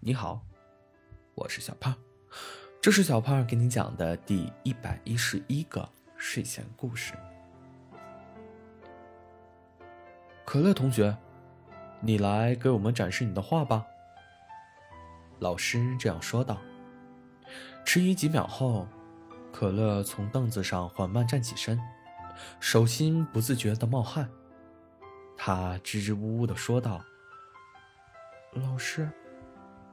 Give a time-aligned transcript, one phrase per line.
[0.00, 0.40] 你好，
[1.34, 1.92] 我是小胖，
[2.80, 5.86] 这是小胖给你讲的第一百一十一个
[6.16, 7.14] 睡前故事。
[10.44, 11.14] 可乐同学，
[12.00, 13.84] 你来给我们展示你的画吧。
[15.40, 16.58] 老师这样说道。
[17.84, 18.86] 迟疑几秒后，
[19.52, 21.76] 可乐从凳子上缓慢站起身，
[22.60, 24.30] 手心不自觉的冒汗。
[25.36, 27.04] 他支支吾吾的说道
[28.54, 29.10] ：“老师。”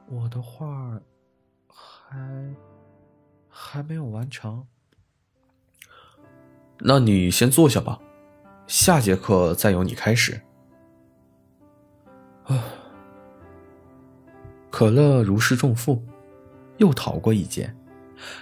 [0.08, 1.00] 我的画
[1.68, 2.54] 还
[3.48, 4.64] 还没有完成，
[6.78, 7.98] 那你先坐下吧，
[8.66, 10.40] 下节课再由你开始。
[12.44, 12.64] 啊，
[14.70, 16.00] 可乐如释重负，
[16.76, 17.74] 又逃过一劫，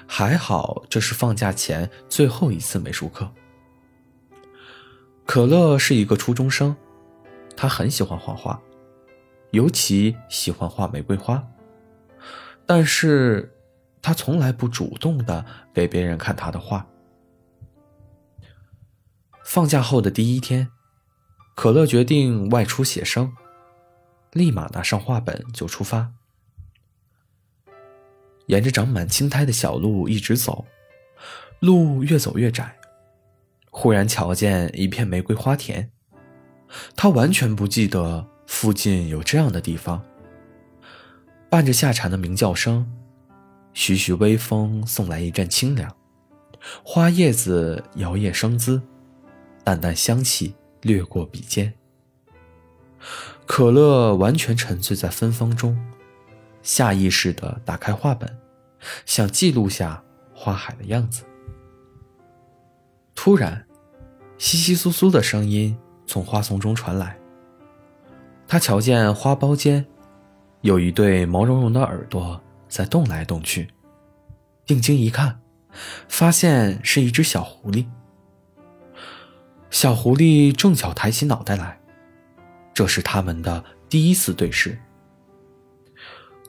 [0.07, 3.33] 还好这是放假前最后一次美术课。
[5.25, 6.77] 可乐是一个初中生，
[7.57, 8.61] 他很喜欢画画，
[9.55, 11.43] 尤其喜欢画玫瑰花。
[12.67, 13.55] 但是，
[14.03, 16.87] 他从来不主动的给别人看他的画。
[19.45, 20.69] 放假后的第一天，
[21.55, 23.33] 可乐决定外出写生，
[24.33, 26.11] 立马拿上画本就出发。
[28.47, 30.67] 沿着长满青苔的小路一直走，
[31.61, 32.77] 路越走越窄，
[33.71, 35.91] 忽然瞧见一片玫瑰花田，
[36.97, 38.27] 他完全不记得
[38.65, 40.03] 附近有这样的地方。
[41.51, 42.91] 伴着夏蝉的鸣叫声，
[43.75, 45.95] 徐徐微风送来一阵清凉，
[46.83, 48.81] 花叶子摇曳生姿，
[49.63, 51.75] 淡淡香气掠过鼻尖。
[53.45, 55.79] 可乐完全沉醉在芬芳中，
[56.63, 58.35] 下意识地打开画本，
[59.05, 60.03] 想记录下
[60.35, 61.23] 花海的样子。
[63.15, 63.67] 突然，
[64.39, 65.77] 窸窸窣窣的声音
[66.07, 67.19] 从花丛中传来，
[68.47, 69.85] 他瞧见花苞间。
[70.61, 73.69] 有一对毛茸茸的耳朵在动来动去，
[74.65, 75.41] 定睛一看，
[76.09, 77.87] 发现是一只小狐狸。
[79.71, 81.79] 小狐狸正巧抬起脑袋来，
[82.73, 84.81] 这是他们的第一次对视。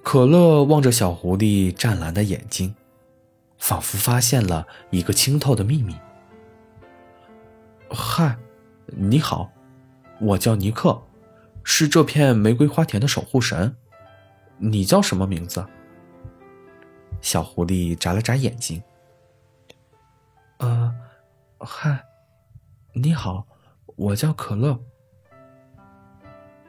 [0.02, 2.74] 可乐望着小狐狸湛蓝的眼睛，
[3.58, 5.94] 仿佛发现了一个清透的秘密。
[7.90, 8.38] 嗨，
[8.86, 9.52] 你好，
[10.22, 11.02] 我叫尼克，
[11.66, 13.76] 是这片玫瑰花田的守护神。
[14.58, 15.66] 你叫什么名字？
[17.20, 18.82] 小狐狸眨了眨眼睛。
[20.60, 20.96] 呃，
[21.60, 22.06] 嗨，
[22.94, 23.46] 你好，
[23.98, 24.80] 我叫可乐。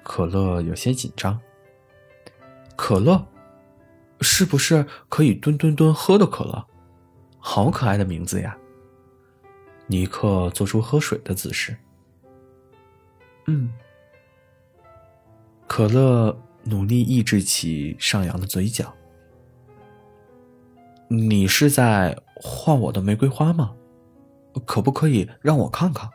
[0.03, 1.39] 可乐有些紧张。
[2.75, 3.25] 可乐，
[4.21, 6.67] 是不是可以吨吨吨喝的可乐？
[7.39, 8.57] 好可爱的名字呀！
[9.87, 11.77] 尼克做出喝水的姿势。
[13.47, 13.73] 嗯，
[15.66, 16.37] 可乐。
[16.69, 18.93] 努力抑制起上扬的嘴角。
[21.06, 23.72] 你是在画我的玫瑰花吗？
[24.65, 26.10] 可不可以让我看看？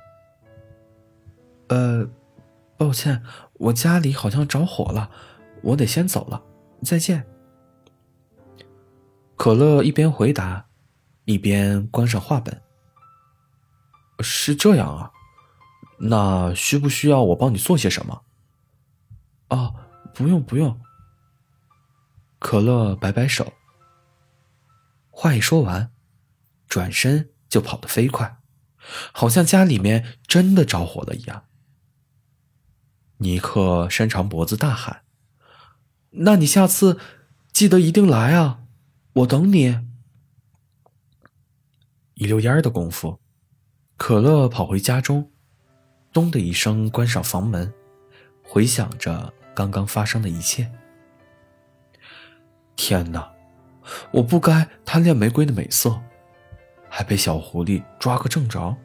[1.70, 2.06] 呃，
[2.76, 3.24] 抱歉，
[3.54, 5.10] 我家里好像着火了，
[5.62, 6.44] 我得先走了，
[6.84, 7.26] 再见。
[9.38, 10.66] 可乐一边回答，
[11.24, 12.62] 一边关上画本。
[14.20, 15.12] 是这样啊，
[15.98, 18.22] 那需不需要我帮你做些什么？
[20.22, 20.80] 不用不用。
[22.38, 23.54] 可乐摆摆手。
[25.10, 25.92] 话一说完，
[26.68, 28.38] 转身就跑得飞快，
[29.12, 31.46] 好像家里面真的着火了一样。
[33.18, 35.04] 尼克伸长脖子大喊
[36.26, 37.00] ：“那你下次
[37.52, 38.62] 记得一定来啊，
[39.14, 39.80] 我等你。”
[42.16, 43.20] 一溜烟的功夫，
[43.98, 45.32] 可乐跑回家中，
[46.12, 47.72] 咚的一声关上房门，
[48.44, 49.34] 回想着。
[49.54, 50.72] 刚刚发生的一切，
[52.76, 53.32] 天哪！
[54.12, 56.02] 我不该贪恋玫瑰的美色，
[56.90, 58.76] 还被小狐狸抓个正着。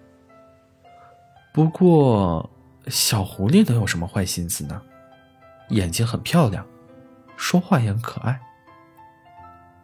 [1.52, 2.50] 不过，
[2.88, 4.82] 小狐狸能有什么坏心思呢？
[5.68, 6.66] 眼睛很漂亮，
[7.36, 8.40] 说话也很可爱。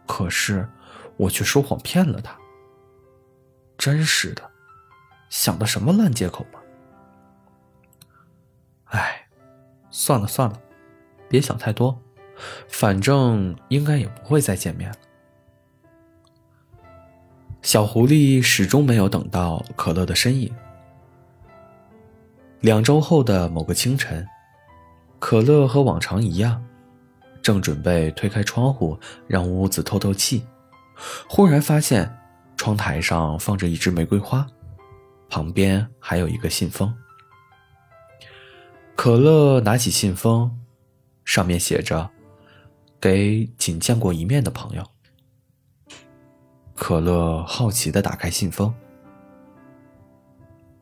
[0.05, 0.69] 可是，
[1.17, 2.37] 我却说谎骗了他。
[3.77, 4.51] 真是的，
[5.29, 6.59] 想的什么烂借口嘛！
[8.85, 9.27] 哎，
[9.89, 10.61] 算了算了。
[11.33, 11.99] 别想太多，
[12.67, 14.95] 反正应该也不会再见面了。
[17.63, 20.53] 小狐狸始终没有等到可乐的身影。
[22.59, 24.23] 两周后的某个清晨，
[25.17, 26.63] 可乐和往常一样，
[27.41, 28.95] 正准备推开窗户
[29.25, 30.45] 让屋子透透气，
[31.27, 32.15] 忽然发现
[32.55, 34.45] 窗台上放着一支玫瑰花，
[35.27, 36.93] 旁边还有一个信封。
[38.95, 40.59] 可乐拿起信封。
[41.25, 42.09] 上面写着
[42.99, 44.83] ：“给仅见过一面的朋友。
[46.75, 48.73] 可乐好奇的打开信封。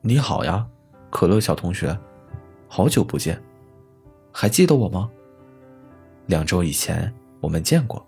[0.02, 0.68] 你好呀，
[1.10, 1.98] 可乐小同学，
[2.68, 3.42] 好久不见，
[4.32, 5.12] 还记得我吗？
[6.26, 8.04] 两周以前我们见过，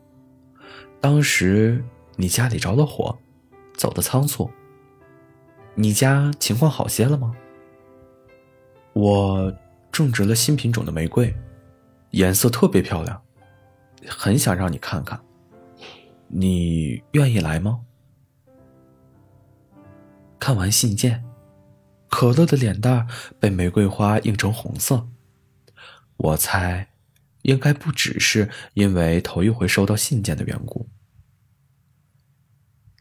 [0.99, 1.83] 当时
[2.15, 3.15] 你家里着了火，
[3.75, 4.49] 走的仓促。
[5.75, 7.35] 你家情况好些了吗？
[8.93, 9.53] 我
[9.91, 11.35] 种植了新品种的玫瑰，
[12.13, 13.19] 颜色特别漂亮，
[14.07, 15.19] 很想让你看看。
[16.27, 17.81] 你愿意来吗？
[20.39, 21.23] 看完信件，
[22.09, 23.07] 可乐的脸蛋
[23.39, 25.07] 被玫瑰花映成红色。
[26.17, 26.87] 我猜，
[27.41, 30.87] 应该不只是因为头一回收到信件的缘故。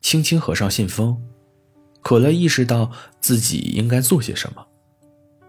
[0.00, 1.22] 轻轻合上信封。
[2.00, 4.66] 可乐意识到自己应该做些什么，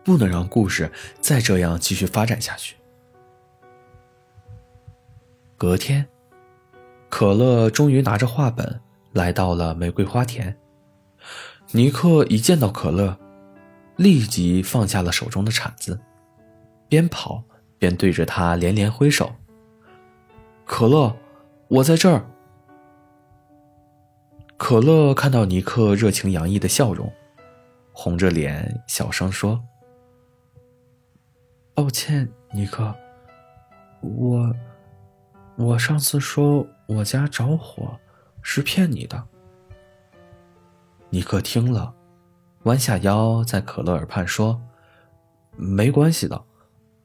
[0.03, 2.75] 不能让故事再这样继续发展下去。
[5.57, 6.05] 隔天，
[7.09, 8.81] 可乐终于拿着画本
[9.13, 10.57] 来到了玫瑰花田。
[11.71, 13.17] 尼克一见到可乐，
[13.95, 15.99] 立即放下了手中的铲子，
[16.89, 17.43] 边跑
[17.77, 19.31] 边对着他连连挥手
[20.65, 21.15] ：“可乐，
[21.67, 22.29] 我在这儿。”
[24.57, 27.11] 可乐看到尼克热情洋溢的笑容，
[27.91, 29.61] 红着脸小声说
[31.73, 32.93] ：“抱歉，尼克，
[34.01, 34.53] 我
[35.55, 37.99] 我上次说我家着火
[38.41, 39.23] 是骗你的。”
[41.09, 41.93] 尼克听了，
[42.63, 44.59] 弯下腰在可乐耳畔说
[45.55, 46.43] ：“没关系的，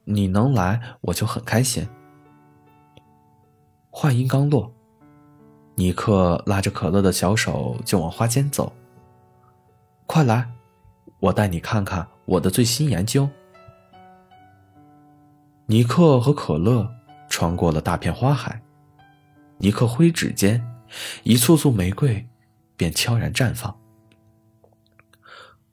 [0.04, 1.86] 你能来我就很开心。”
[3.90, 4.72] 话音刚落。
[5.74, 8.72] 尼克拉着可乐的小手就往花间走。
[10.06, 10.50] 快来，
[11.20, 13.28] 我带你看看我的最新研究。
[15.66, 16.90] 尼克和可乐
[17.28, 18.60] 穿过了大片花海，
[19.58, 20.64] 尼克挥指间，
[21.22, 22.28] 一簇簇玫瑰
[22.76, 23.78] 便悄然绽放。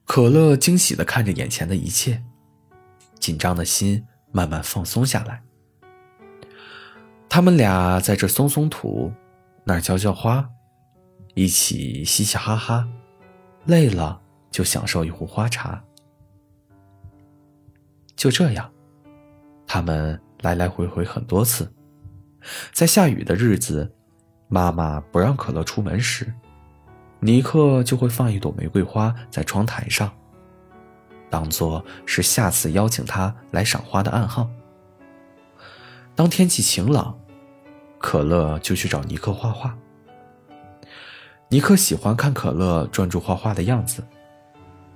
[0.04, 2.24] 可乐惊喜的看着眼前的一切，
[3.19, 5.42] 紧张的心慢慢放松下来。
[7.28, 9.12] 他们俩在这松松土。
[9.68, 10.48] 那儿浇浇花，
[11.34, 12.88] 一起嘻嘻哈哈，
[13.66, 14.22] 累了
[14.52, 15.84] 就享受一壶花茶。
[18.16, 18.72] 就这样，
[19.66, 21.74] 他们来来回回很多次。
[22.71, 23.92] 在下雨的日子，
[24.47, 26.31] 妈妈不让可乐出门时，
[27.19, 30.12] 尼克就会放一朵玫瑰花在窗台上，
[31.30, 34.50] 当做是下次邀请他来赏花的暗号。
[36.15, 37.18] 当天气晴朗。
[37.97, 39.75] 可乐就去找尼克画画。
[41.50, 44.03] 尼克喜欢看可乐专注画画的样子，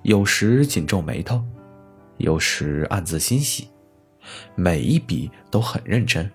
[0.03, 1.43] 有时紧皱眉头，
[2.17, 3.67] 有时暗自欣喜，
[4.55, 6.31] 每一笔都很认真，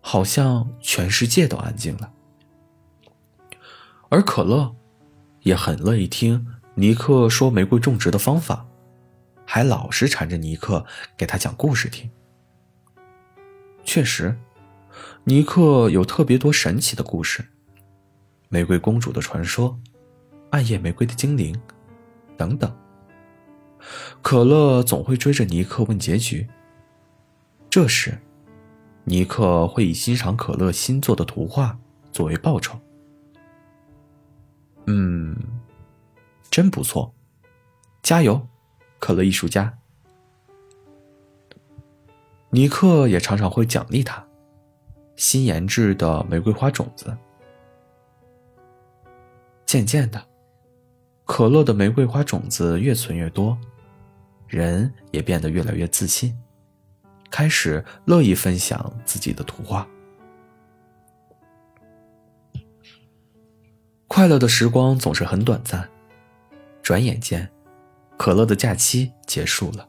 [0.00, 2.12] 好像全世界都安静了。
[4.08, 4.74] 而可乐
[5.40, 8.66] 也很乐意听尼克说玫瑰种植的方法，
[9.44, 10.84] 还老是缠着尼克
[11.16, 12.10] 给他讲故事听。
[13.84, 14.36] 确实。
[15.24, 17.44] 尼克有特别多神奇的故事，
[18.48, 19.76] 玫瑰公主的传说，
[20.50, 21.58] 暗夜玫瑰的精灵，
[22.36, 22.72] 等等。
[24.22, 26.46] 可乐总会追着尼克问结局。
[27.74, 28.16] 这时，
[29.02, 31.76] 尼克会以欣赏可乐新做的图画
[32.12, 32.78] 作为报酬。
[34.86, 35.36] 嗯，
[36.48, 37.12] 真不错，
[38.00, 38.40] 加油，
[39.00, 39.76] 可乐艺术家。
[42.50, 44.24] 尼克也常常会奖励他。
[45.16, 47.12] 新研制的玫瑰花种子。
[49.66, 50.24] 渐渐的，
[51.24, 53.58] 可乐的玫瑰花种子越存越多，
[54.46, 56.38] 人也变得越来越自信，
[57.30, 59.86] 开始乐意分享自己的图画。
[64.06, 65.88] 快乐的时光总是很短暂，
[66.82, 67.50] 转眼间，
[68.16, 69.88] 可乐的假期结束了。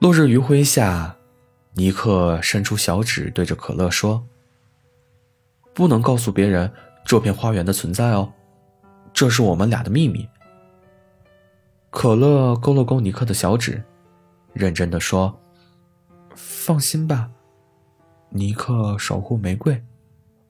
[0.00, 1.16] 落日余晖下。
[1.74, 4.26] 尼克伸出小指，对着可乐说
[5.72, 6.70] ：“不能告诉别人
[7.04, 8.30] 这片花园的存在哦，
[9.12, 10.28] 这是我们俩的秘密。”
[11.88, 13.82] 可乐勾了勾尼克的小指，
[14.52, 15.38] 认真的说
[16.34, 17.30] ：“放心吧，
[18.28, 19.82] 尼克守护玫瑰，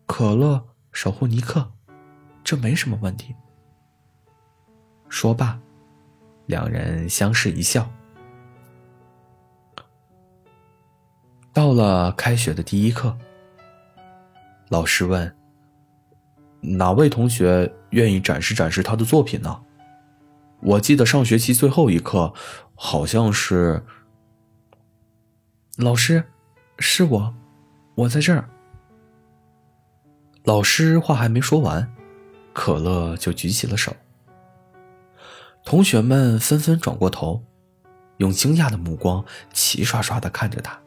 [0.07, 1.71] 可乐守护尼克，
[2.42, 3.35] 这没什么问题。”
[5.09, 5.61] 说罢，
[6.47, 7.90] 两人相视一笑。
[11.52, 13.16] 到了开学的第一课，
[14.69, 15.37] 老师问
[16.61, 19.62] ：“哪位同学愿意展示展示他的作品呢？”
[20.62, 22.33] 我记得上学期最后一课，
[22.82, 23.84] 好像是……
[25.76, 26.25] 老师，
[26.78, 27.34] 是我，
[27.94, 28.49] 我在这儿。
[30.44, 31.94] 老师话还没说完，
[32.54, 33.94] 可乐就举起了手。
[35.62, 37.44] 同学们纷纷转过头，
[38.16, 39.22] 用惊讶的目光
[39.52, 40.80] 齐刷刷的看着他。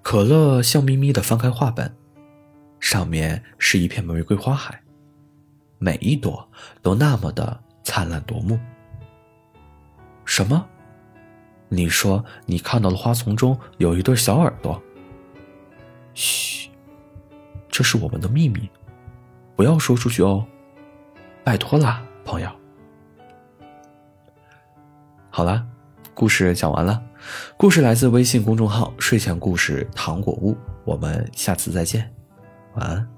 [0.00, 1.92] 可乐笑眯眯的翻开画本，
[2.78, 4.80] 上面是一片玫瑰花海，
[5.78, 6.48] 每一朵
[6.82, 8.56] 都那么的灿烂夺目。
[10.24, 10.66] 什么？
[11.68, 14.80] 你说你看到了花丛中有一对小耳朵？
[16.14, 16.70] 嘘，
[17.68, 18.70] 这是我们的秘密，
[19.56, 20.46] 不要说出去哦，
[21.42, 22.48] 拜托啦，朋友。
[25.30, 25.66] 好了，
[26.14, 27.02] 故事讲完了。
[27.56, 32.08] 故事来自微信公众号“睡前故事糖果屋”，我们下次再见，
[32.74, 33.08] 晚安。